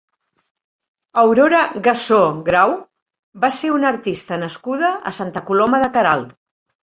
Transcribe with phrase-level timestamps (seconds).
[1.23, 2.73] Aurora Gassó Grau
[3.45, 6.35] va ser una artista nascuda a Santa Coloma de Queralt.